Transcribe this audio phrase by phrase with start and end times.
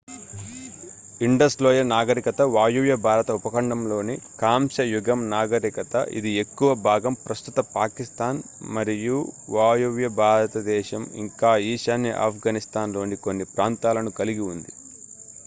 [1.21, 8.39] Indus లోయ నాగరికత వాయువ్య భారత ఉపఖండంలోని కాంస్య యుగం నాగరికత ఇది ఎక్కువ భాగం ప్రస్తుత పాకిస్తాన్
[8.71, 14.71] మరియువాయువ్య భారతదేశం ఇంకా ఈశాన్య ఆఫ్ఘనిస్తాన్ లోని కొన్ని ప్రాంతాలను కలిగి ఉంది